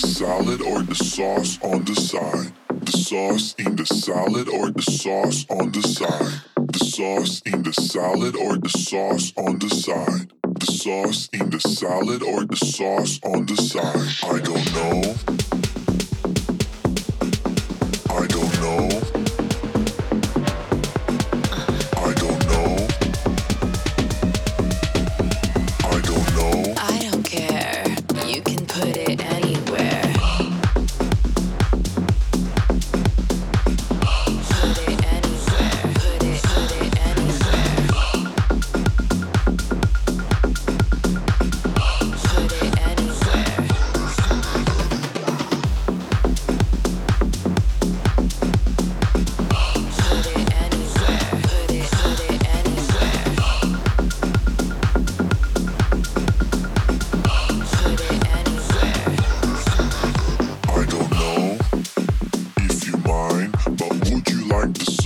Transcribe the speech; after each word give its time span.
salad 0.00 0.62
or 0.62 0.82
the 0.82 0.94
sauce 0.94 1.58
on 1.62 1.84
the 1.84 1.94
side. 1.94 2.52
The 2.68 2.92
sauce 2.92 3.54
in 3.58 3.76
the 3.76 3.84
salad 3.84 4.48
or 4.48 4.70
the 4.70 4.82
sauce 4.82 5.44
on 5.50 5.72
the 5.72 5.82
side. 5.82 6.40
The 6.56 6.78
sauce 6.78 7.42
in 7.44 7.62
the 7.62 7.72
salad 7.72 8.34
or 8.36 8.56
the 8.56 8.68
sauce 8.68 9.32
on 9.36 9.58
the 9.58 9.68
side. 9.68 10.32
The 10.42 10.66
sauce 10.66 11.28
in 11.32 11.50
the 11.50 11.60
salad 11.60 12.22
or 12.22 12.44
the 12.44 12.56
sauce 12.56 13.20
on 13.24 13.46
the 13.46 13.56
side. 13.56 14.08
I 14.24 14.40
don't 14.40 14.74
know. 14.74 15.39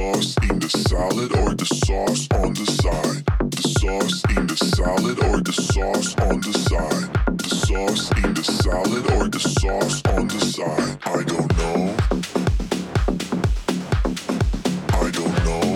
Sauce 0.00 0.34
in 0.48 0.58
the 0.58 0.68
salad 0.70 1.30
or 1.36 1.54
the 1.54 1.66
sauce 1.66 2.26
on 2.40 2.54
the 2.54 2.64
side? 2.80 3.22
The 3.50 3.62
sauce 3.80 4.22
in 4.34 4.46
the 4.46 4.56
salad 4.56 5.18
or 5.28 5.40
the 5.42 5.52
sauce 5.52 6.14
on 6.28 6.40
the 6.40 6.54
side? 6.68 7.08
The 7.36 7.48
sauce 7.66 8.10
in 8.24 8.32
the 8.32 8.42
salad 8.42 9.04
or 9.12 9.28
the 9.28 9.38
sauce 9.60 10.00
on 10.16 10.28
the 10.28 10.40
side? 10.40 10.96
I 11.04 11.22
don't 11.32 11.52
know. 11.60 11.80
I 15.02 15.10
don't 15.18 15.38
know. 15.46 15.66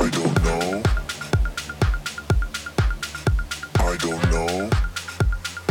I 0.00 0.08
don't 0.16 0.36
know. 0.46 0.82
I 3.90 3.96
don't 4.06 4.24
know 4.32 4.70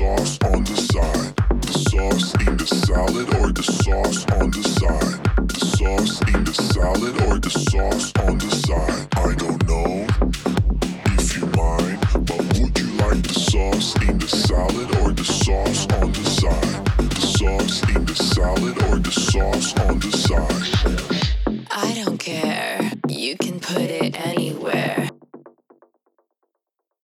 sauce 0.00 0.38
on 0.44 0.64
the 0.64 0.76
side? 0.92 1.36
The 1.60 1.72
sauce 1.90 2.32
in 2.46 2.56
the 2.56 2.66
salad 2.66 3.28
or 3.36 3.52
the 3.52 3.62
sauce 3.62 4.24
on 4.40 4.50
the 4.50 4.62
side? 4.78 5.20
The 5.46 5.60
sauce 5.76 6.20
in 6.32 6.44
the 6.44 6.54
salad 6.54 7.14
or 7.26 7.38
the 7.38 7.50
sauce 7.50 8.10
on 8.24 8.38
the 8.38 8.50
side? 8.64 9.02
I 9.26 9.34
don't 9.42 9.60
know 9.68 10.06
if 11.20 11.36
you 11.36 11.44
mind, 11.64 12.00
but 12.28 12.40
would 12.56 12.78
you 12.80 12.88
like 13.04 13.20
the 13.28 13.36
sauce 13.50 13.94
in 14.08 14.16
the 14.16 14.28
salad 14.28 14.88
or 15.00 15.12
the 15.12 15.24
sauce 15.24 15.86
on 16.00 16.12
the 16.12 16.24
side? 16.40 16.80
The 16.96 17.26
sauce 17.38 17.82
in 17.94 18.06
the 18.06 18.14
salad 18.14 18.76
or 18.84 18.98
the 18.98 19.12
sauce 19.12 19.78
on 19.80 19.98
the 19.98 20.12
side? 20.12 20.59